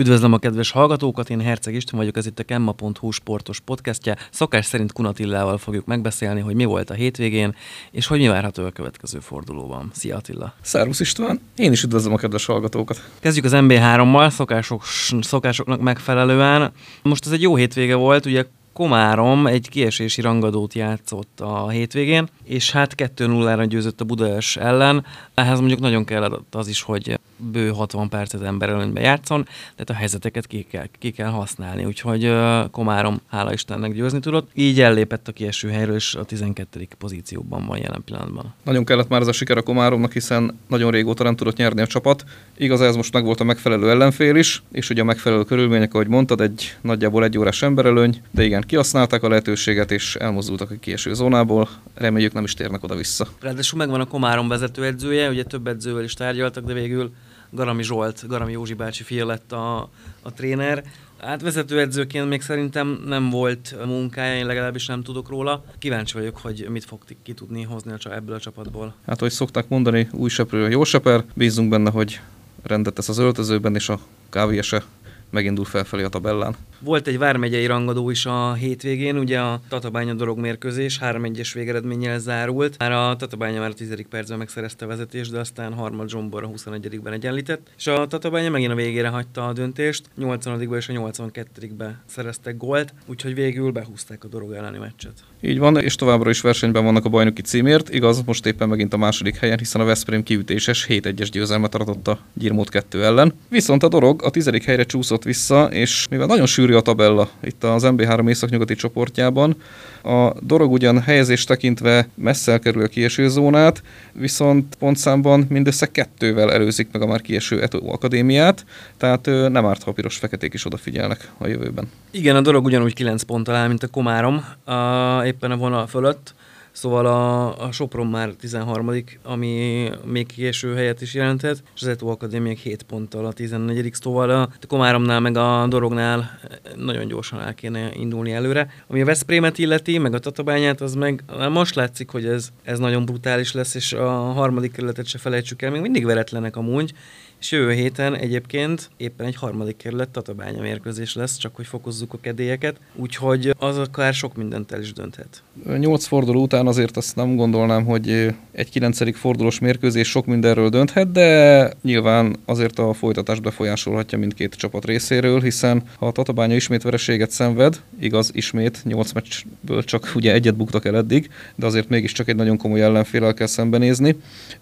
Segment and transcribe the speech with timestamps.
[0.00, 4.16] Üdvözlöm a kedves hallgatókat, én Herceg István vagyok, ez itt a Kemma.hu sportos podcastja.
[4.30, 7.54] Szokás szerint Kunatillával fogjuk megbeszélni, hogy mi volt a hétvégén,
[7.90, 9.90] és hogy mi várható a következő fordulóban.
[9.94, 10.54] Szia Attila!
[10.60, 11.40] Szervusz István!
[11.56, 13.10] Én is üdvözlöm a kedves hallgatókat!
[13.18, 14.84] Kezdjük az MB3-mal, szokások,
[15.20, 16.72] szokásoknak megfelelően.
[17.02, 22.70] Most ez egy jó hétvége volt, ugye Komárom egy kiesési rangadót játszott a hétvégén, és
[22.70, 25.04] hát 2-0-ra győzött a Budaörs ellen.
[25.34, 27.18] Ehhez mondjuk nagyon kellett az is, hogy
[27.52, 31.84] bő 60 percet ember előnybe játszon, tehát a helyzeteket ki kell, ki kell használni.
[31.84, 32.32] Úgyhogy
[32.70, 34.50] Komárom, hála Istennek győzni tudott.
[34.54, 36.88] Így ellépett a kieső helyről, és a 12.
[36.98, 38.54] pozícióban van jelen pillanatban.
[38.64, 41.86] Nagyon kellett már ez a siker a Komáromnak, hiszen nagyon régóta nem tudott nyerni a
[41.86, 42.24] csapat.
[42.56, 46.08] Igaz, ez most meg volt a megfelelő ellenfél is, és ugye a megfelelő körülmények, ahogy
[46.08, 51.14] mondtad, egy nagyjából egy órás emberelőny, de igen, kihasználták a lehetőséget, és elmozdultak a kieső
[51.14, 51.68] zónából.
[51.94, 53.26] Reméljük nem is térnek oda-vissza.
[53.40, 57.12] Ráadásul megvan a Komárom vezetőedzője, ugye több edzővel is tárgyaltak, de végül
[57.50, 59.90] Garami Zsolt, Garami Józsi bácsi fia lett a,
[60.22, 60.84] a tréner.
[61.18, 65.64] Hát vezetőedzőként még szerintem nem volt munkája, én legalábbis nem tudok róla.
[65.78, 68.94] Kíváncsi vagyok, hogy mit fog ki tudni hozni a, ebből a csapatból.
[69.06, 71.24] Hát, hogy szokták mondani, új seprő, jó seper.
[71.34, 72.20] Bízunk benne, hogy
[72.62, 74.82] rendet tesz az öltözőben, és a kávése
[75.30, 76.56] megindul felfelé a tabellán.
[76.82, 82.78] Volt egy vármegyei rangadó is a hétvégén, ugye a Tatabánya dorog mérkőzés 3-1-es végeredménnyel zárult.
[82.78, 83.94] Már a Tatabánya már a 10.
[84.10, 87.70] percben megszerezte a vezetést, de aztán harmad Zsombor a 21-ben egyenlített.
[87.76, 92.94] És a Tatabánya megint a végére hagyta a döntést, 80 és a 82-be szereztek gólt,
[93.06, 95.12] úgyhogy végül behúzták a dorog elleni meccset.
[95.40, 97.94] Így van, és továbbra is versenyben vannak a bajnoki címért.
[97.94, 102.18] Igaz, most éppen megint a második helyen, hiszen a Veszprém kiütéses 7-1-es győzelmet aratott a
[102.34, 103.32] Gyirmót 2 ellen.
[103.48, 107.28] Viszont a dorog a tizedik helyre csúszott vissza, és mivel nagyon sűrű sűrű a tabella
[107.42, 109.56] itt az MB3 északnyugati csoportjában.
[110.02, 113.82] A dorog ugyan helyezés tekintve messze elkerül a kieső zónát,
[114.12, 118.64] viszont pontszámban mindössze kettővel előzik meg a már kieső Eto Akadémiát,
[118.96, 121.88] tehát nem árt, ha piros-feketék is odafigyelnek a jövőben.
[122.10, 126.34] Igen, a dorog ugyanúgy 9 ponttal áll, mint a Komárom, a, éppen a vonal fölött.
[126.72, 132.06] Szóval a, a Sopron már 13 ami még késő helyet is jelentett, és az Eto
[132.06, 136.40] Akadémiák 7 ponttal a 14 szóval a Komáromnál meg a Dorognál
[136.76, 138.70] nagyon gyorsan el kéne indulni előre.
[138.86, 143.04] Ami a Veszprémet illeti, meg a Tatabányát, az meg most látszik, hogy ez, ez nagyon
[143.04, 146.92] brutális lesz, és a harmadik kerületet se felejtsük el, még mindig veretlenek amúgy,
[147.40, 152.18] és jövő héten egyébként éppen egy harmadik kerület Tatabánya mérkőzés lesz, csak hogy fokozzuk a
[152.20, 155.42] kedélyeket, úgyhogy az akár sok mindent el is dönthet.
[155.78, 161.12] Nyolc forduló után azért azt nem gondolnám, hogy egy kilencedik fordulós mérkőzés sok mindenről dönthet,
[161.12, 167.30] de nyilván azért a folytatás befolyásolhatja mindkét csapat részéről, hiszen ha a Tatabánya ismét vereséget
[167.30, 172.36] szenved, igaz, ismét, nyolc meccsből csak ugye egyet buktak el eddig, de azért mégiscsak egy
[172.36, 174.16] nagyon komoly ellenfélel kell szembenézni,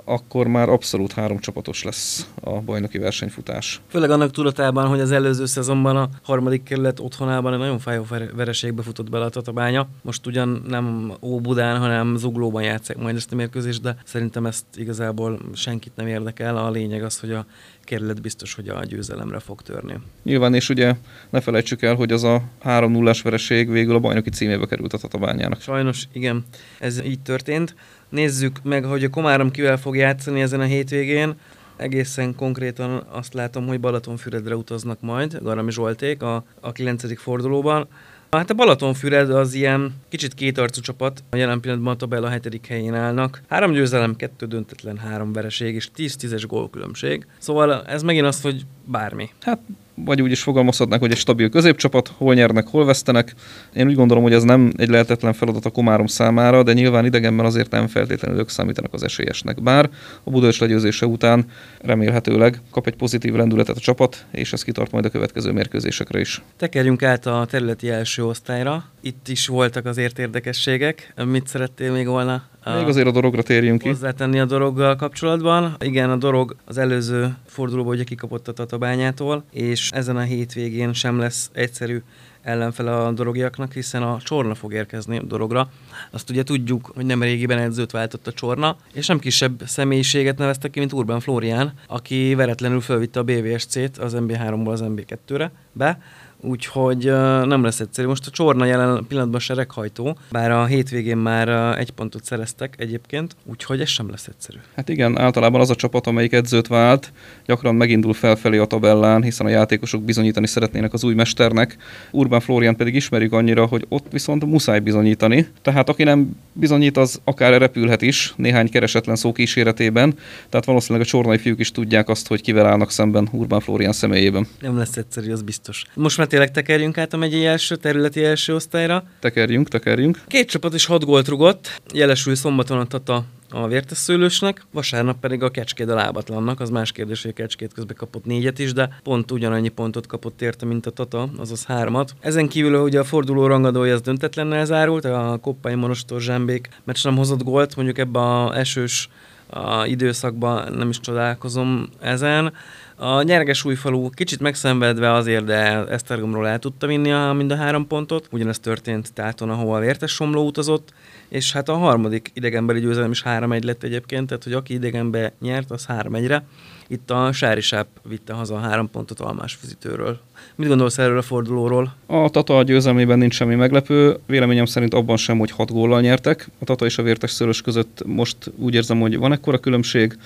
[0.04, 3.80] akkor már abszolút három csapatos lesz a bajnoki versenyfutás.
[3.88, 8.82] Főleg annak tudatában, hogy az előző szezonban a harmadik kerület otthonában egy nagyon fájó vereségbe
[8.82, 9.88] futott bele a Tatabánya.
[10.02, 15.38] Most ugyan nem Óbudán, hanem Zuglóban játszák majd ezt a mérkőzést, de szerintem ezt igazából
[15.54, 16.56] senkit nem érdekel.
[16.56, 17.46] A lényeg az, hogy a
[17.84, 19.94] kerület biztos, hogy a győzelemre fog törni.
[20.22, 20.94] Nyilván, és ugye
[21.30, 25.60] ne felejtsük el, hogy az a 3-0-as vereség végül a bajnoki címébe került a Tatabányának.
[25.60, 26.44] Sajnos, igen,
[26.78, 27.74] ez így történt.
[28.08, 31.34] Nézzük meg, hogy a Komárom kivel fog játszani ezen a hétvégén
[31.78, 37.20] egészen konkrétan azt látom, hogy Balatonfüredre utaznak majd, Garami Zsolték a, a 9.
[37.20, 37.88] fordulóban.
[38.30, 42.94] Hát a Balatonfüred az ilyen kicsit kétarcú csapat, a jelen pillanatban a tabella hetedik helyén
[42.94, 43.42] állnak.
[43.48, 47.26] Három győzelem, kettő döntetlen, három vereség és 10-10-es gólkülönbség.
[47.38, 49.30] Szóval ez megint az, hogy bármi.
[49.40, 49.58] Hát
[50.04, 53.34] vagy úgy is fogalmazhatnak, hogy egy stabil középcsapat, hol nyernek, hol vesztenek.
[53.74, 57.46] Én úgy gondolom, hogy ez nem egy lehetetlen feladat a Komárom számára, de nyilván idegenben
[57.46, 59.62] azért nem feltétlenül ők számítanak az esélyesnek.
[59.62, 59.90] Bár
[60.24, 61.44] a Budapest legyőzése után
[61.80, 66.42] remélhetőleg kap egy pozitív lendületet a csapat, és ez kitart majd a következő mérkőzésekre is.
[66.56, 68.84] Tekerjünk át a területi első osztályra.
[69.00, 71.12] Itt is voltak azért érdekességek.
[71.24, 73.88] Mit szerettél még volna még azért a dorogra térjünk ki.
[73.88, 75.76] Hozzátenni a doroggal kapcsolatban.
[75.78, 81.18] Igen, a dorog az előző fordulóban ugye kikapott a Tatabányától, és ezen a hétvégén sem
[81.18, 82.02] lesz egyszerű
[82.42, 85.70] ellenfele a dorogiaknak, hiszen a Csorna fog érkezni a dorogra.
[86.10, 90.70] Azt ugye tudjuk, hogy nem régiben edzőt váltott a Csorna, és nem kisebb személyiséget neveztek
[90.70, 96.00] ki, mint Urban Florián, aki veretlenül fölvitte a BVSC-t az MB3-ból az MB2-re be,
[96.40, 97.04] úgyhogy
[97.44, 98.08] nem lesz egyszerű.
[98.08, 103.80] Most a Csorna jelen pillanatban sereghajtó, bár a hétvégén már egy pontot szereztek egyébként, úgyhogy
[103.80, 104.58] ez sem lesz egyszerű.
[104.76, 107.12] Hát igen, általában az a csapat, amelyik edzőt vált,
[107.46, 111.76] gyakran megindul felfelé a tabellán, hiszen a játékosok bizonyítani szeretnének az új mesternek.
[112.10, 115.48] Urbán Florian pedig ismerjük annyira, hogy ott viszont muszáj bizonyítani.
[115.62, 120.14] Tehát aki nem bizonyít, az akár repülhet is néhány keresetlen szó kíséretében.
[120.48, 124.46] Tehát valószínűleg a csornai fiúk is tudják azt, hogy kivel állnak szemben Urbán Florian személyében.
[124.60, 125.84] Nem lesz egyszerű, az biztos.
[125.94, 129.04] Most már tényleg tekerjünk át a megyei első, területi első osztályra.
[129.20, 130.20] Tekerjünk, tekerjünk.
[130.26, 135.50] Két csapat is hat gólt rugott, jelesül szombaton a Tata a vértesszőlősnek, vasárnap pedig a
[135.50, 139.30] Kecskét a lábatlannak, az más kérdés, hogy a Kecskét közben kapott négyet is, de pont
[139.30, 142.14] ugyanannyi pontot kapott érte, mint a Tata, azaz hármat.
[142.20, 147.16] Ezen kívül ugye a forduló rangadója az döntetlennel zárult, a Koppai Monostor Zsámbék meccs nem
[147.16, 149.08] hozott gólt, mondjuk ebbe a esős
[149.50, 152.52] a időszakban nem is csodálkozom ezen.
[153.00, 157.86] A nyerges újfalú kicsit megszenvedve azért, de Esztergomról el tudta vinni a, mind a három
[157.86, 158.28] pontot.
[158.30, 160.92] Ugyanezt történt Táton, ahol a Vértes Somló utazott,
[161.28, 165.70] és hát a harmadik idegenbeli győzelem is 3-1 lett egyébként, tehát hogy aki idegenbe nyert,
[165.70, 166.44] az 3-1-re.
[166.88, 170.18] Itt a Sári Sáp vitte haza a három pontot Almás fizitőről.
[170.54, 171.94] Mit gondolsz erről a fordulóról?
[172.06, 174.18] A Tata győzelmében nincs semmi meglepő.
[174.26, 176.48] Véleményem szerint abban sem, hogy hat góllal nyertek.
[176.60, 180.18] A Tata és a Vértes Szörös között most úgy érzem, hogy van ekkora különbség.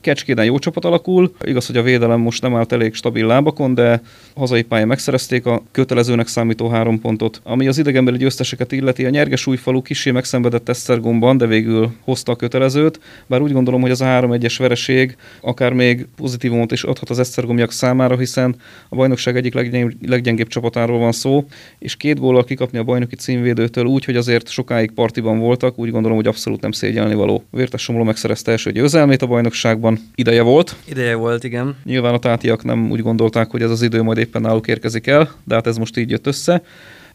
[0.00, 1.32] Kecskéden jó csapat alakul.
[1.44, 4.00] Igaz, hogy a védelem most nem állt elég stabil lábakon, de
[4.36, 7.40] hazai pályán megszerezték a kötelezőnek számító három pontot.
[7.44, 12.36] Ami az idegenbeli győzteseket illeti, a nyerges újfalu kisé megszenvedett Esztergomban, de végül hozta a
[12.36, 13.00] kötelezőt.
[13.26, 17.72] Bár úgy gondolom, hogy az a 3-1-es vereség akár még pozitívumot is adhat az Esztergomiak
[17.72, 18.56] számára, hiszen
[18.88, 21.44] a bajnokság egyik leggyengébb, leggyengébb csapatáról van szó,
[21.78, 26.16] és két góllal kikapni a bajnoki címvédőtől úgy, hogy azért sokáig partiban voltak, úgy gondolom,
[26.16, 27.44] hogy abszolút nem szégyelni való.
[27.50, 29.85] Vértes Somló megszerezte első győzelmét a bajnokságban.
[30.14, 30.76] Ideje volt.
[30.84, 31.76] Ideje volt, igen.
[31.84, 35.32] Nyilván a tátiak nem úgy gondolták, hogy ez az idő majd éppen náluk érkezik el,
[35.44, 36.62] de hát ez most így jött össze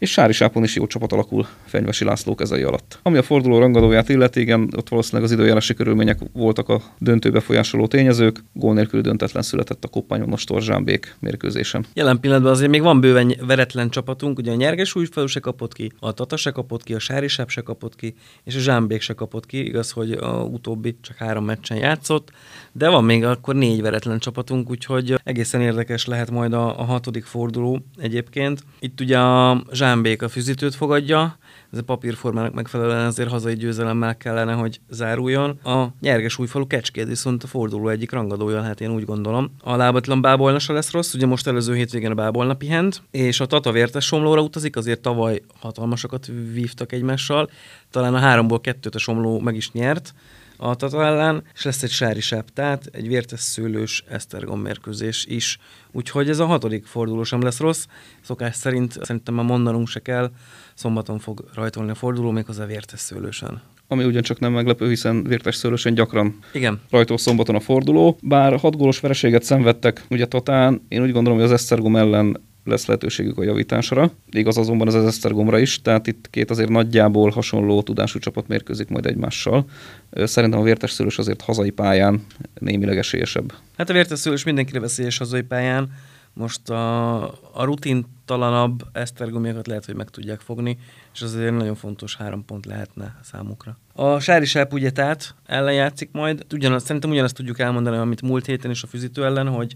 [0.02, 3.00] és Sári Sápon is jó csapat alakul Fenyvesi László kezei alatt.
[3.04, 7.88] Ami a forduló rangadóját illeti, igen, ott valószínűleg az időjárási körülmények voltak a döntő befolyásoló
[7.88, 11.86] tényezők, gól nélkül döntetlen született a Koppányonos Torzsámbék mérkőzésen.
[11.94, 15.92] Jelen pillanatban azért még van bőven veretlen csapatunk, ugye a Nyerges újfalu se kapott ki,
[16.00, 19.14] a Tata se kapott ki, a Sári Sáp se kapott ki, és a Zsámbék se
[19.14, 22.32] kapott ki, igaz, hogy a utóbbi csak három meccsen játszott,
[22.72, 27.24] de van még akkor négy veretlen csapatunk, úgyhogy egészen érdekes lehet majd a, a hatodik
[27.24, 28.64] forduló egyébként.
[28.80, 31.38] Itt ugye a Zsámbék a füzítőt fogadja,
[31.72, 35.50] ez a papírformának megfelelően azért hazai győzelemmel kellene, hogy záruljon.
[35.64, 39.52] A nyerges újfalu kecskét viszont a forduló egyik rangadója, hát én úgy gondolom.
[39.64, 43.46] A lábatlan bábolna se lesz rossz, ugye most előző hétvégén a bábolna pihent, és a
[43.46, 47.50] Tata vértes somlóra utazik, azért tavaly hatalmasokat vívtak egymással,
[47.90, 50.14] talán a háromból kettőt a somló meg is nyert,
[50.64, 52.22] a Tata ellen, és lesz egy sári
[52.54, 55.58] tehát egy vértes szőlős Esztergom mérkőzés is.
[55.92, 57.86] Úgyhogy ez a hatodik forduló sem lesz rossz.
[58.22, 60.32] Szokás szerint szerintem már mondanunk se kell,
[60.74, 65.94] szombaton fog rajtolni a forduló, méghozzá vértes szőlősen ami ugyancsak nem meglepő, hiszen vértes szőlősen
[65.94, 66.82] gyakran Igen.
[66.90, 68.18] rajtól szombaton a forduló.
[68.22, 72.86] Bár hat gólos vereséget szenvedtek ugye Tatán, én úgy gondolom, hogy az Esztergom ellen lesz
[72.86, 74.12] lehetőségük a javításra.
[74.32, 79.06] Igaz azonban az Esztergomra is, tehát itt két azért nagyjából hasonló tudású csapat mérkőzik majd
[79.06, 79.66] egymással.
[80.12, 82.26] Szerintem a vértes szőlős azért hazai pályán
[82.60, 83.54] némileg esélyesebb.
[83.78, 85.92] Hát a vértes szőlős mindenkire veszélyes hazai pályán.
[86.34, 87.24] Most a,
[87.54, 90.78] a rutintalanabb esztergomiakat lehet, hogy meg tudják fogni,
[91.14, 93.78] és az azért nagyon fontos három pont lehetne számukra.
[93.94, 96.46] A Sári Sáp ugye tehát ellen játszik majd.
[96.54, 99.76] Ugyanaz, szerintem ugyanazt tudjuk elmondani, amit múlt héten is a fűzítő ellen, hogy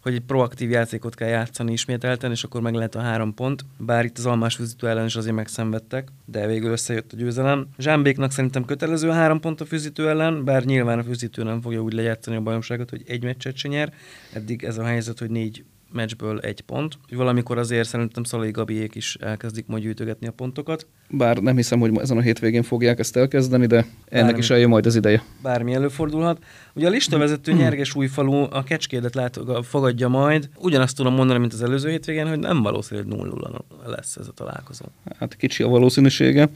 [0.00, 3.64] hogy egy proaktív játékot kell játszani ismételten, és akkor meg lehet a három pont.
[3.76, 7.66] Bár itt az almás fűzítő ellen is azért megszenvedtek, de végül összejött a győzelem.
[7.78, 11.80] Zsámbéknak szerintem kötelező a három pont a fűzítő ellen, bár nyilván a fűzítő nem fogja
[11.80, 13.92] úgy lejátszani a bajnokságot, hogy egy meccset se nyer.
[14.32, 16.98] Eddig ez a helyzet, hogy négy meccsből egy pont.
[17.10, 20.86] Valamikor azért szerintem Szalai Gabiék is elkezdik majd gyűjtögetni a pontokat.
[21.12, 24.68] Bár nem hiszem, hogy ezen a hétvégén fogják ezt elkezdeni, de ennek Bármi, is eljön
[24.68, 25.22] majd az ideje.
[25.42, 26.38] Bármi előfordulhat.
[26.74, 30.48] Ugye a listavezető Nyerges újfalu a kecskédet lát, fogadja majd.
[30.58, 34.32] Ugyanazt tudom mondani, mint az előző hétvégén, hogy nem valószínű, hogy 0 lesz ez a
[34.32, 34.84] találkozó.
[35.18, 36.48] Hát kicsi a valószínűsége.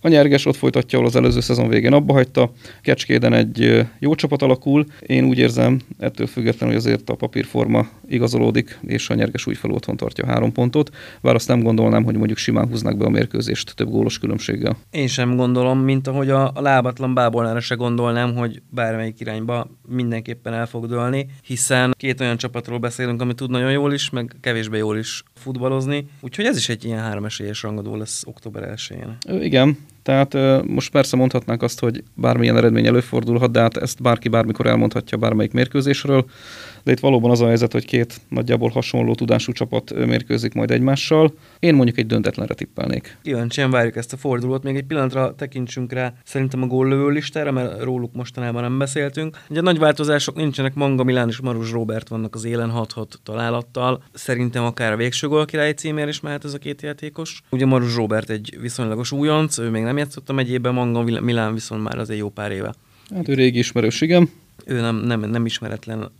[0.00, 2.52] A nyerges ott folytatja, ahol az előző szezon végén abba hagyta.
[2.82, 4.84] Kecskéden egy jó csapat alakul.
[5.00, 9.96] Én úgy érzem, ettől függetlenül, hogy azért a papírforma igazolódik, és a nyerges újfalu otthon
[9.96, 10.90] tartja három pontot.
[11.22, 14.76] Bár azt nem gondolnám, hogy mondjuk simán húznak be a mérkőzést több gólos különbséggel.
[14.90, 20.52] Én sem gondolom, mint ahogy a, a lábatlan bábolnára se gondolnám, hogy bármelyik irányba mindenképpen
[20.52, 24.78] el fog dőlni, hiszen két olyan csapatról beszélünk, ami tud nagyon jól is, meg kevésbé
[24.78, 26.06] jól is futballozni.
[26.20, 29.40] Úgyhogy ez is egy ilyen három esélyes rangadó lesz október 1-én.
[29.42, 30.36] Igen, Tehát
[30.66, 35.52] most persze mondhatnánk azt, hogy bármilyen eredmény előfordulhat, de hát ezt bárki bármikor elmondhatja bármelyik
[35.52, 36.24] mérkőzésről.
[36.86, 41.34] De itt valóban az a helyzet, hogy két nagyjából hasonló tudású csapat mérkőzik majd egymással.
[41.58, 43.16] Én mondjuk egy döntetlenre tippelnék.
[43.22, 44.62] Kíváncsian várjuk ezt a fordulót.
[44.62, 49.36] Még egy pillanatra tekintsünk rá szerintem a góllövő listára, mert róluk mostanában nem beszéltünk.
[49.48, 54.02] Ugye nagy változások nincsenek, Manga Milán és Marus Robert vannak az élen 6-6 találattal.
[54.12, 57.42] Szerintem akár a végső gólkirály címér is mehet ez a két játékos.
[57.50, 61.82] Ugye Marus Robert egy viszonylagos újonc, ő még nem játszott a megyében, Manga Milán viszont
[61.82, 62.74] már azért jó pár éve.
[63.14, 64.30] Hát ő régi ismerős, igen.
[64.64, 66.10] Ő nem, nem, nem ismeretlen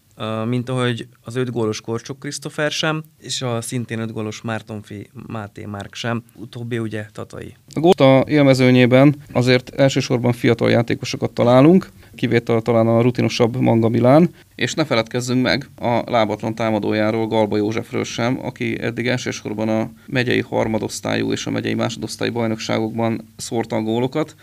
[0.49, 5.65] mint ahogy az öt gólos Korcsok Krisztofer sem, és a szintén öt gólos Mártonfi Máté
[5.65, 7.57] Márk sem, utóbbi ugye Tatai.
[7.75, 14.75] A Góta élmezőnyében azért elsősorban fiatal játékosokat találunk, kivétel talán a rutinosabb Manga Milán, és
[14.75, 21.33] ne feledkezzünk meg a lábatlan támadójáról, Galba Józsefről sem, aki eddig elsősorban a megyei harmadosztályú
[21.33, 24.35] és a megyei másodosztályú bajnokságokban szórta a gólokat,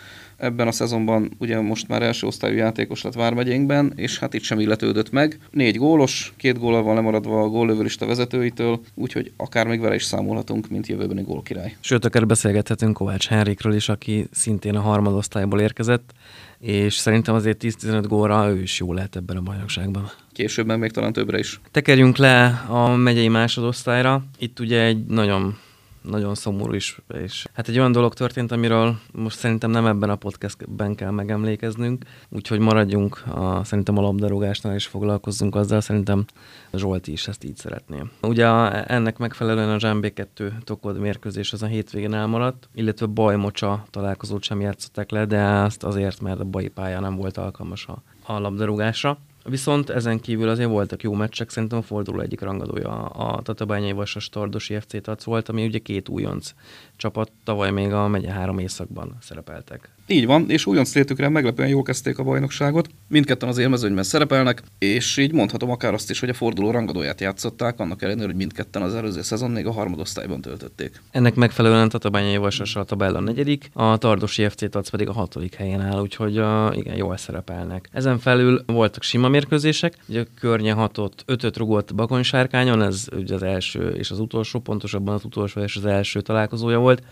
[0.43, 4.59] ebben a szezonban ugye most már első osztályú játékos lett Vármegyénkben, és hát itt sem
[4.59, 5.39] illetődött meg.
[5.51, 10.69] Négy gólos, két góllal van lemaradva a góllövőlista vezetőitől, úgyhogy akár még vele is számolhatunk,
[10.69, 11.75] mint jövőbeni gólkirály.
[11.79, 16.12] Sőt, akár beszélgethetünk Kovács Henrikről is, aki szintén a harmadosztályból érkezett,
[16.59, 20.12] és szerintem azért 10-15 góra ő is jó lehet ebben a bajnokságban.
[20.31, 21.62] Későbben még talán többre is.
[21.71, 24.23] Tekerjünk le a megyei másodosztályra.
[24.38, 25.57] Itt ugye egy nagyon
[26.03, 27.00] nagyon szomorú is.
[27.13, 32.05] És hát egy olyan dolog történt, amiről most szerintem nem ebben a podcastben kell megemlékeznünk,
[32.29, 36.25] úgyhogy maradjunk a, szerintem a labdarúgásnál és foglalkozzunk azzal, szerintem
[36.74, 38.01] Zsolti is ezt így szeretné.
[38.22, 38.48] Ugye
[38.83, 44.62] ennek megfelelően a Zsámbé 2 Tokod mérkőzés az a hétvégén elmaradt, illetve Bajmocsa találkozót sem
[44.62, 49.17] játszották le, de ezt azért, mert a baj pálya nem volt alkalmas a, a labdarúgásra.
[49.43, 54.29] Viszont ezen kívül azért voltak jó meccsek, szerintem a forduló egyik rangadója a Tatabányai Vasas
[54.29, 56.53] Tardosi FC Tac volt, ami ugye két újonc
[56.95, 59.89] csapat, tavaly még a megye három éjszakban szerepeltek.
[60.07, 62.89] Így van, és újonc létükre meglepően jól kezdték a bajnokságot.
[63.07, 67.79] Mindketten az élmezőnyben szerepelnek, és így mondhatom akár azt is, hogy a forduló rangadóját játszották,
[67.79, 71.01] annak ellenére, hogy mindketten az előző szezon még a harmadosztályban töltötték.
[71.12, 75.81] Ennek megfelelően Tatabányai Vasas a tabella negyedik, a Tardosi FC Tac pedig a hatodik helyen
[75.81, 77.89] áll, úgyhogy uh, igen, jól szerepelnek.
[77.91, 82.24] Ezen felül voltak sima mérkőzések, ugye a környe hatott, ötöt rugott Bakony
[82.63, 87.03] ez ugye az első és az utolsó, pontosabban az utolsó és az első találkozója volt.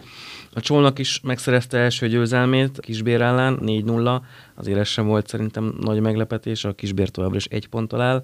[0.54, 4.22] A Csolnak is megszerezte első győzelmét a Kisbér ellen, 4-0,
[4.56, 8.24] azért ez sem volt szerintem nagy meglepetés, a Kisbér továbbra is egy ponttal áll.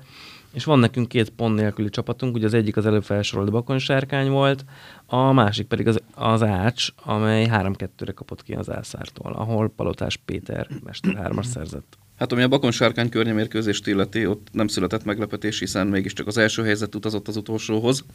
[0.53, 4.65] És van nekünk két pont nélküli csapatunk, ugye az egyik az előbb felsorolt Bakonsárkány volt,
[5.05, 10.67] a másik pedig az, az Ács, amely 3-2-re kapott ki az Elszártól, ahol Palotás Péter
[10.83, 11.97] mester hármas szerzett.
[12.17, 16.63] Hát ami a Bakon sárkány környemérkőzést illeti, ott nem született meglepetés, hiszen mégiscsak az első
[16.63, 18.05] helyzet utazott az utolsóhoz.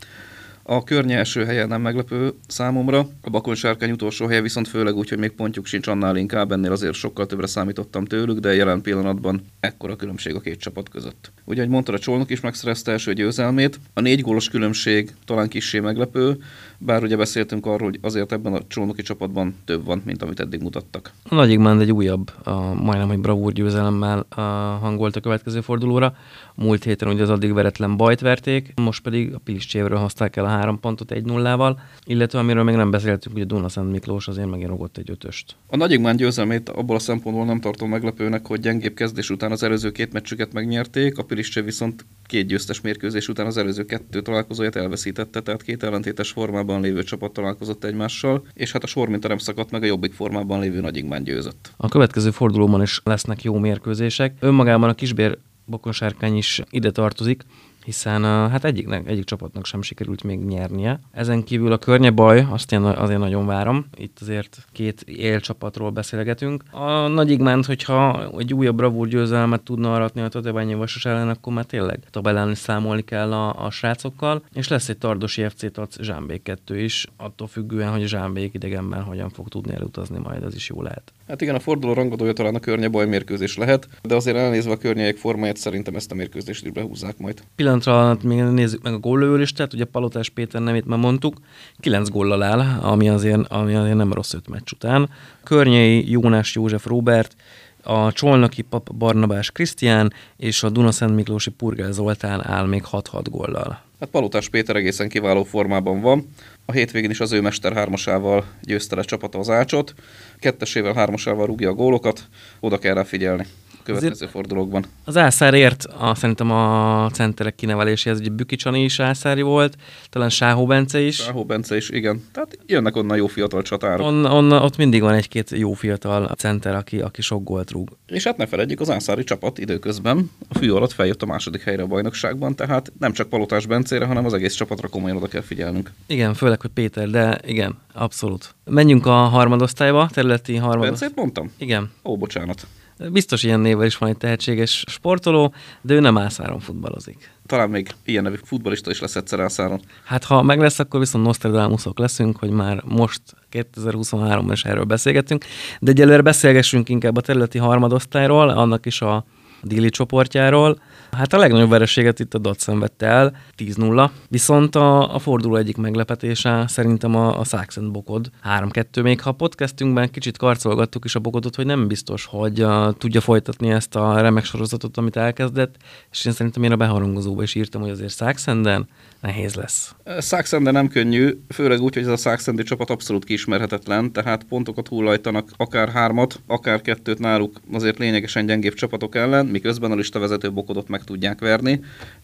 [0.63, 5.09] A környe első helye nem meglepő számomra, a Bakon sárkány utolsó helye viszont főleg úgy,
[5.09, 9.45] hogy még pontjuk sincs annál inkább, ennél azért sokkal többre számítottam tőlük, de jelen pillanatban
[9.61, 11.33] ekkora különbség a két csapat között.
[11.45, 15.81] Ugye, ahogy mondta, a Csolnok is megszerezte első győzelmét, a négy gólos különbség talán kissé
[15.81, 16.39] meglepő,
[16.79, 20.61] bár ugye beszéltünk arról, hogy azért ebben a csónoki csapatban több van, mint amit eddig
[20.61, 21.13] mutattak.
[21.29, 24.41] A Nagyigmán egy újabb, a, majdnem egy bravúr győzelemmel a,
[24.81, 26.17] hangolt a következő fordulóra.
[26.55, 30.49] Múlt héten ugye az addig veretlen bajt verték, most pedig a Piliscsévről hozták el a
[30.53, 34.69] három pontot egy nullával, illetve amiről még nem beszéltünk, ugye Duna Szent Miklós azért megint
[34.69, 35.57] rogott egy ötöst.
[35.67, 39.91] A Nagyigmán győzelmét abból a szempontból nem tartom meglepőnek, hogy gyengébb kezdés után az előző
[39.93, 45.41] két meccsüket megnyerték, a Piliscsé viszont két győztes mérkőzés után az előző kettő találkozóját elveszítette,
[45.41, 49.71] tehát két ellentétes formában lévő csapat találkozott egymással, és hát a sor mint nem szakadt
[49.71, 51.73] meg, a jobbik formában lévő Nagyigmán győzött.
[51.77, 54.35] A következő fordulóban is lesznek jó mérkőzések.
[54.41, 57.43] Önmagában a Kisbér Bokonsárkány is ide tartozik,
[57.85, 61.01] hiszen hát egyiknek, egyik csapatnak sem sikerült még nyernie.
[61.13, 63.87] Ezen kívül a környe baj, azt én azért nagyon várom.
[63.97, 66.63] Itt azért két élcsapatról beszélgetünk.
[66.71, 71.53] A Nagy Igmánt, hogyha egy újabb bravúr győzelmet tudna aratni a Tatabányi Vasas ellen, akkor
[71.53, 76.03] már tényleg tabellán is számolni kell a, a srácokkal, és lesz egy Tardosi FC Tac
[76.03, 80.55] Zsámbék 2 is, attól függően, hogy a Zsámbék idegenben hogyan fog tudni elutazni, majd az
[80.55, 81.13] is jó lehet.
[81.29, 84.77] Hát igen, a forduló rangadója talán a környe baj mérkőzés lehet, de azért elnézve a
[84.77, 87.43] környék formáját szerintem ezt a mérkőzést is behúzzák majd
[87.81, 91.37] pillanatra még nézzük meg a góllövőlistát, ugye Palotás Péter nevét már mondtuk,
[91.81, 95.11] 9 góllal áll, ami azért, ami azért nem rossz öt meccs után.
[95.43, 97.37] Környei Jónás József Robert,
[97.83, 103.81] a Csolnoki Pap Barnabás Krisztián és a Dunaszent Miklósi Purgel Zoltán áll még 6-6 góllal.
[104.01, 106.29] Hát Palotás Péter egészen kiváló formában van.
[106.65, 109.95] A hétvégén is az ő mester hármasával győzte le csapata az ácsot.
[110.39, 112.29] Kettesével, hármasával rúgja a gólokat.
[112.61, 113.47] Oda kell rá figyelni.
[113.83, 114.85] Következő Azért fordulókban.
[115.05, 119.77] Az Ászár ért a, szerintem a centerek kineveléséhez, ugye Bükicsani is Ászári volt,
[120.11, 121.17] talán Sáhó Bence is.
[121.17, 122.25] Sáhó Bence is, igen.
[122.33, 124.07] Tehát jönnek onnan jó fiatal csatárok.
[124.07, 127.89] On, on, ott mindig van egy-két jó fiatal center, aki, aki sok gólt rúg.
[128.07, 131.83] És hát ne felejtjük, az Ászári csapat időközben a fű alatt feljött a második helyre
[131.83, 135.91] a bajnokságban, tehát nem csak Palotás Bencére, hanem az egész csapatra komolyan oda kell figyelnünk.
[136.07, 138.55] Igen, főleg, hogy Péter, de igen, abszolút.
[138.65, 140.99] Menjünk a harmadosztályba, területi harmadosztályba.
[140.99, 141.53] Bencét mondtam?
[141.59, 141.91] Igen.
[142.05, 142.67] Ó, bocsánat.
[143.11, 147.31] Biztos ilyen névvel is van egy tehetséges sportoló, de ő nem ászáron futballozik.
[147.47, 149.81] Talán még ilyen nevű futbalista is lesz egyszer ászáron.
[150.05, 153.21] Hát ha meg lesz, akkor viszont Nostradamusok leszünk, hogy már most
[153.53, 155.45] 2023-ban is erről beszélgetünk.
[155.81, 159.25] De egyelőre beszélgessünk inkább a területi harmadosztályról, annak is a
[159.63, 160.81] Dili csoportjáról.
[161.17, 164.11] Hát a legnagyobb vereséget itt a DOT szenvedte el, 10-0.
[164.29, 169.03] Viszont a, a forduló egyik meglepetése szerintem a, a Saxon Bokod 3-2.
[169.03, 173.21] Még ha a podcastünkben kicsit karcolgattuk is a Bokodot, hogy nem biztos, hogy uh, tudja
[173.21, 175.75] folytatni ezt a remek sorozatot, amit elkezdett,
[176.11, 178.89] és én szerintem én a beharangozóba is írtam, hogy azért Saxenden
[179.21, 179.95] nehéz lesz.
[180.21, 185.51] Saxende nem könnyű, főleg úgy, hogy ez a Saxendi csapat abszolút kiismerhetetlen, tehát pontokat hullajtanak
[185.57, 190.89] akár hármat, akár kettőt náluk azért lényegesen gyengébb csapatok ellen, miközben a lista vezető Bokodot
[190.89, 191.81] meg tudják verni.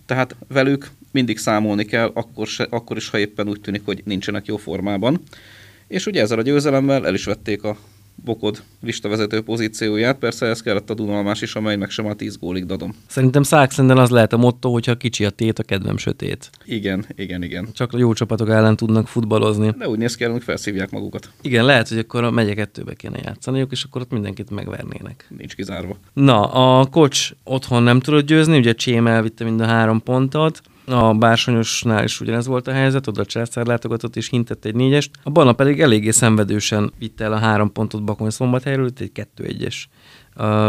[0.07, 4.47] Tehát velük mindig számolni kell, akkor, se, akkor is, ha éppen úgy tűnik, hogy nincsenek
[4.47, 5.23] jó formában.
[5.89, 7.77] És ugye ezzel a győzelemmel el is vették a
[8.25, 10.19] Bokod listavezető pozícióját.
[10.19, 12.95] Persze ez kellett a Dunalmás is, amely meg sem a 10 gólig dadom.
[13.07, 16.51] Szerintem Szákszenden az lehet a motto, hogyha kicsi a tét, a kedvem sötét.
[16.65, 17.69] Igen, igen, igen.
[17.73, 19.75] Csak a jó csapatok ellen tudnak futballozni.
[19.79, 21.31] De úgy néz ki, hogy felszívják magukat.
[21.43, 25.27] Igen, lehet, hogy akkor a megye kettőbe kéne játszaniuk, és akkor ott mindenkit megvernének.
[25.37, 25.99] Nincs kizárva.
[26.13, 30.61] Na, a kocs otthon nem tudott győzni, ugye Csém elvitte mind a három pontot.
[30.89, 35.11] A Bársonyosnál is ugyanez volt a helyzet, oda a Császár látogatott és hintett egy négyest.
[35.23, 39.45] A Bana pedig eléggé szenvedősen vitte el a három pontot Bakony szombathelyről, itt egy kettő
[39.45, 39.89] egyes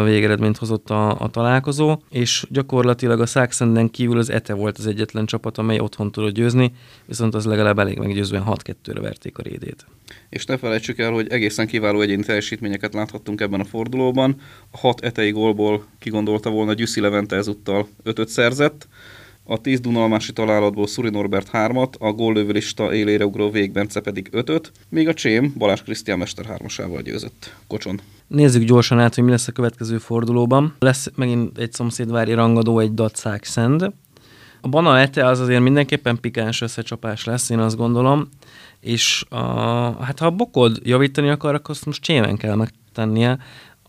[0.03, 5.25] végeredményt hozott a, a találkozó, és gyakorlatilag a Saxenden kívül az ETE volt az egyetlen
[5.25, 6.71] csapat, amely otthon tudott győzni,
[7.05, 9.85] viszont az legalább elég meggyőzően 6-2-re verték a rédét.
[10.29, 14.35] És ne felejtsük el, hogy egészen kiváló egyéni teljesítményeket láthattunk ebben a fordulóban.
[14.71, 18.87] A hat etei gólból kigondolta volna Gyuszi Levente ezúttal 5 szerzett,
[19.49, 25.07] a 10 Dunalmási találatból Szuri Norbert 3-at, a góllövőlista élére ugró Végbence pedig 5 míg
[25.07, 27.99] a Csém Balázs Krisztián Mester 3 győzött Kocson.
[28.27, 30.75] Nézzük gyorsan át, hogy mi lesz a következő fordulóban.
[30.79, 33.91] Lesz megint egy szomszédvári rangadó, egy Dacák Szend.
[34.61, 38.29] A Bana Ete az azért mindenképpen pikáns összecsapás lesz, én azt gondolom.
[38.79, 39.43] És a,
[40.03, 43.37] hát ha a Bokod javítani akar, akkor azt most csémen kell megtennie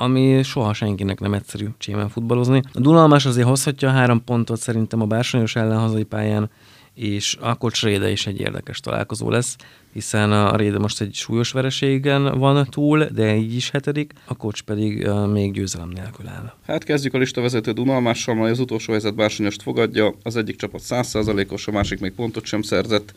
[0.01, 2.63] ami soha senkinek nem egyszerű csémen futballozni.
[2.73, 6.51] A Dunalmás azért hozhatja a három pontot szerintem a Bársonyos ellen hazai pályán,
[6.95, 9.57] és a Kocs Réde is egy érdekes találkozó lesz,
[9.93, 14.63] hiszen a Réde most egy súlyos vereségen van túl, de így is hetedik, a Kocs
[14.63, 16.53] pedig még győzelem nélkül áll.
[16.67, 21.67] Hát kezdjük a listavezető Dunalmással, majd az utolsó helyzet Bársonyost fogadja, az egyik csapat 100%-os,
[21.67, 23.15] a másik még pontot sem szerzett,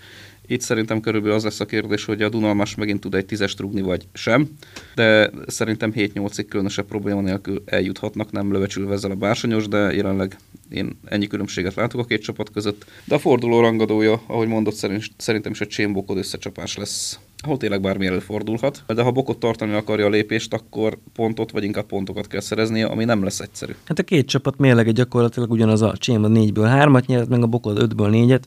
[0.48, 3.82] itt szerintem körülbelül az lesz a kérdés, hogy a Dunalmas megint tud egy tízest rugni,
[3.82, 4.50] vagy sem,
[4.96, 10.38] de szerintem 7-8-ig különösebb probléma nélkül eljuthatnak, nem lövecsülve ezzel a bársonyos, de jelenleg
[10.70, 12.86] én ennyi különbséget látok a két csapat között.
[13.06, 18.06] De a forduló rangadója, ahogy mondott, szerintem is egy csémbokod összecsapás lesz ahol tényleg bármi
[18.06, 18.84] előfordulhat.
[18.88, 23.06] De ha Bokot tartani akarja a lépést, akkor pontot, vagy inkább pontokat kell szereznie, ami
[23.06, 23.74] nem lesz egyszerű.
[23.86, 27.48] Hát a két csapat mérlege gyakorlatilag ugyanaz a Csém a 4-ből 3-at nyert, meg a
[27.48, 28.42] Bokot 5-ből 4-et,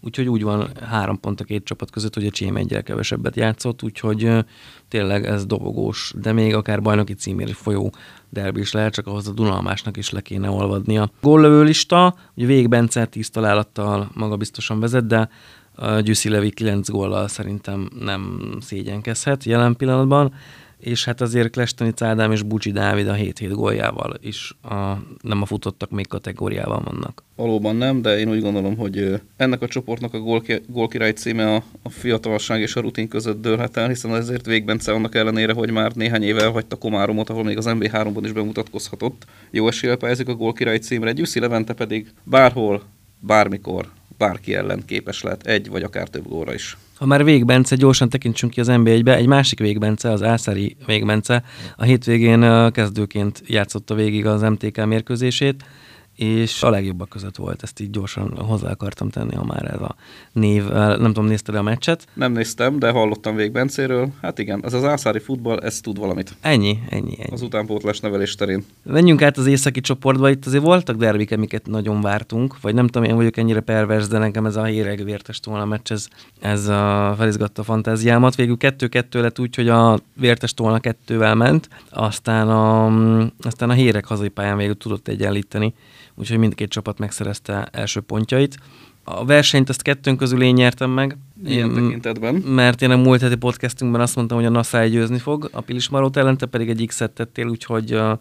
[0.00, 3.82] úgyhogy úgy van három pont a két csapat között, hogy a Csém egyel kevesebbet játszott,
[3.82, 4.30] úgyhogy
[4.88, 7.92] tényleg ez dobogós, de még akár bajnoki címért folyó
[8.30, 11.10] derbi is lehet, csak ahhoz a Dunalmásnak is le kéne olvadnia.
[11.20, 15.28] Góllövő lista, ugye Vég Bence 10 találattal maga biztosan vezet, de
[16.00, 20.34] Gyuszi Levi 9 góllal szerintem nem szégyenkezhet jelen pillanatban,
[20.80, 24.74] és hát azért Klestoni Cádám és Bucsi Dávid a 7-7 góljával is a,
[25.20, 27.22] nem a futottak még kategóriában vannak.
[27.36, 31.88] Valóban nem, de én úgy gondolom, hogy ennek a csoportnak a gólkirály címe a, a
[31.88, 36.22] fiatalság és a rutin között dőlhet el, hiszen ezért Végbence annak ellenére, hogy már néhány
[36.22, 39.24] éve elhagyta Komáromot, ahol még az MB3-ban is bemutatkozhatott.
[39.50, 42.82] Jó eséllyel pályázik a gólkirály címre, Gyuszi Levente pedig bárhol,
[43.20, 43.88] bármikor
[44.18, 46.76] bárki ellen képes lehet egy vagy akár több góra is.
[46.98, 51.42] Ha már Végbence, gyorsan tekintsünk ki az NB1-be, egy másik Végbence, az Ászári Végbence.
[51.76, 55.64] A hétvégén kezdőként játszotta végig az MTK mérkőzését,
[56.18, 59.94] és a legjobbak között volt, ezt így gyorsan hozzá akartam tenni, ha már ez a
[60.32, 62.06] név, nem tudom, nézted a meccset?
[62.14, 64.08] Nem néztem, de hallottam Vég Bencéről.
[64.22, 66.36] Hát igen, ez az ászári futball, ez tud valamit.
[66.40, 67.32] Ennyi, ennyi, ennyi.
[67.32, 68.64] Az utánpótlás nevelés terén.
[68.82, 73.08] Menjünk át az északi csoportba, itt azért voltak derbik, amiket nagyon vártunk, vagy nem tudom,
[73.08, 76.08] én vagyok ennyire pervers, de nekem ez a héreg vértes tolna meccs, ez,
[76.40, 78.34] ez a, felizgatta a fantáziámat.
[78.34, 82.86] Végül 2-2 lett úgy, hogy a vértes tolna kettővel ment, aztán a,
[83.40, 85.74] aztán a héreg hazai pályán végül tudott egyenlíteni
[86.18, 88.56] úgyhogy mindkét csapat megszerezte első pontjait.
[89.04, 91.16] A versenyt azt kettőn közül én nyertem meg.
[91.44, 92.34] Ilyen tekintetben.
[92.34, 96.16] Mert én a múlt heti podcastünkben azt mondtam, hogy a NASA győzni fog, a Pilismarót
[96.16, 98.18] ellen, te pedig egy X-et tettél, úgyhogy uh,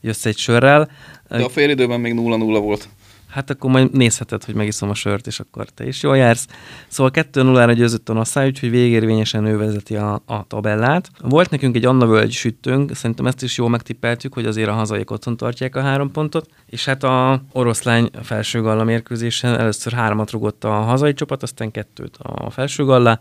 [0.00, 0.90] jössz egy sörrel.
[1.28, 2.88] De a fél időben még 0-0 volt
[3.36, 6.46] hát akkor majd nézheted, hogy megiszom a sört, és akkor te is jól jársz.
[6.88, 11.10] Szóval 2-0-ra győzött a Nassau, úgyhogy végérvényesen ő vezeti a, a tabellát.
[11.20, 15.10] Volt nekünk egy Anna Völgy sütőnk, szerintem ezt is jól megtippeltük, hogy azért a hazaiak
[15.10, 20.64] otthon tartják a három pontot, és hát a oroszlány felső galla mérkőzésen először háromat rugott
[20.64, 23.20] a hazai csapat, aztán kettőt a felső galla,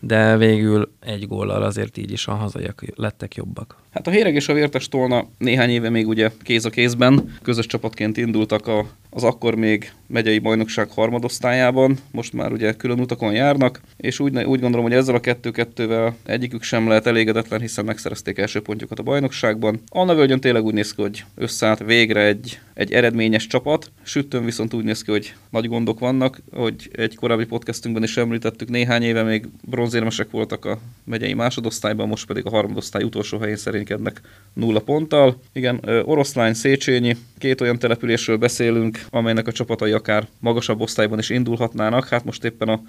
[0.00, 3.81] de végül egy góllal azért így is a hazaiak lettek jobbak.
[3.92, 7.66] Hát a Héreg és a Vértes Tolna néhány éve még ugye kéz a kézben, közös
[7.66, 13.80] csapatként indultak a, az akkor még megyei bajnokság harmadosztályában, most már ugye külön utakon járnak,
[13.96, 18.60] és úgy, úgy gondolom, hogy ezzel a kettő-kettővel egyikük sem lehet elégedetlen, hiszen megszerezték első
[18.60, 19.82] pontjukat a bajnokságban.
[19.88, 24.74] Anna Völgyön tényleg úgy néz ki, hogy összeállt végre egy, egy eredményes csapat, sütőn viszont
[24.74, 29.22] úgy néz ki, hogy nagy gondok vannak, hogy egy korábbi podcastünkben is említettük, néhány éve
[29.22, 34.20] még bronzérmesek voltak a megyei másodosztályban, most pedig a harmadosztály utolsó helyén szerénykednek
[34.52, 35.40] nulla ponttal.
[35.52, 42.08] Igen, Oroszlány, Széchenyi, két olyan településről beszélünk, amelynek a csapatai akár magasabb osztályban is indulhatnának.
[42.08, 42.80] Hát most éppen a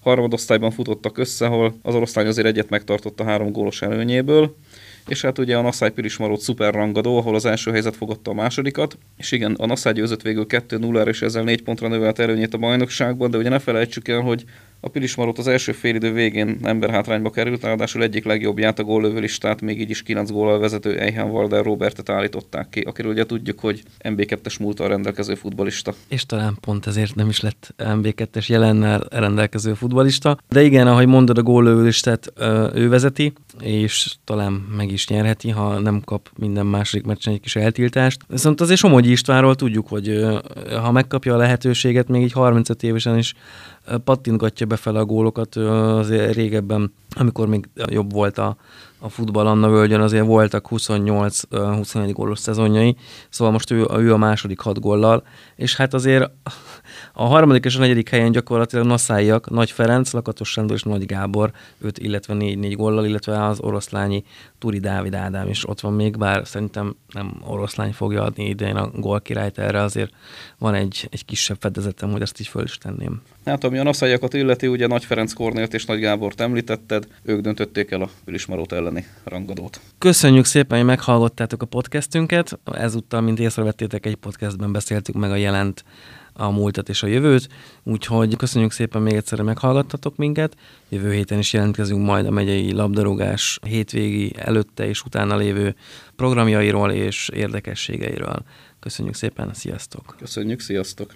[0.00, 4.54] harmadosztályban futottak össze, ahol az oroszlány azért egyet megtartott a három gólos előnyéből
[5.08, 8.98] és hát ugye a Nassai Pirismarót szuper rangadó, ahol az első helyzet fogadta a másodikat,
[9.16, 13.30] és igen, a Nassai győzött végül 2-0-ra, és ezzel 4 pontra növelt előnyét a bajnokságban,
[13.30, 14.44] de ugye ne felejtsük el, hogy
[14.80, 19.80] a Pilismarót az első félidő végén hátrányba került, ráadásul egyik legjobbját a góllövő listát, még
[19.80, 24.60] így is 9 góllal vezető Eichen Walder Robertet állították ki, akiről ugye tudjuk, hogy MB2-es
[24.60, 25.94] múltal rendelkező futbalista.
[26.08, 30.38] És talán pont ezért nem is lett MB2-es jelennel rendelkező futbalista.
[30.48, 32.32] De igen, ahogy mondod, a góllövő listát
[32.74, 37.56] ő vezeti, és talán meg is nyerheti, ha nem kap minden második meccsen egy kis
[37.56, 38.20] eltiltást.
[38.28, 40.26] Viszont azért Somogyi Istvánról tudjuk, hogy
[40.82, 43.34] ha megkapja a lehetőséget, még így 35 évesen is
[44.04, 48.56] pattintgatja befele a gólokat, azért régebben, amikor még jobb volt a,
[48.98, 52.96] a futball Anna Völgyön, azért voltak 28-21 gólos szezonjai,
[53.28, 55.22] szóval most ő, ő a második hat góllal,
[55.56, 56.30] és hát azért
[57.20, 61.52] a harmadik és a negyedik helyen gyakorlatilag Naszáiak, Nagy Ferenc, Lakatos Sándor és Nagy Gábor,
[61.80, 64.24] 5, illetve 4-4 góllal, illetve az oroszlányi
[64.58, 68.90] Turi Dávid Ádám is ott van még, bár szerintem nem oroszlány fogja adni idején a
[68.94, 70.12] gólkirályt, erre azért
[70.58, 73.22] van egy, egy kisebb fedezetem, hogy ezt így föl is tenném.
[73.44, 77.90] Hát ami a naszáiakat illeti, ugye Nagy Ferenc Kornélt és Nagy Gábort említetted, ők döntötték
[77.90, 79.80] el a Pilismarót elleni rangadót.
[79.98, 82.58] Köszönjük szépen, hogy meghallgattátok a podcastünket.
[82.64, 85.84] Ezúttal, mint észrevettétek, egy podcastben beszéltük meg a jelent
[86.38, 87.48] a múltat és a jövőt,
[87.82, 90.56] úgyhogy köszönjük szépen még egyszer, meghallgattatok minket.
[90.88, 95.74] Jövő héten is jelentkezünk majd a megyei labdarúgás hétvégi előtte és utána lévő
[96.16, 98.42] programjairól és érdekességeiről.
[98.80, 100.14] Köszönjük szépen, sziasztok!
[100.18, 101.14] Köszönjük, sziasztok!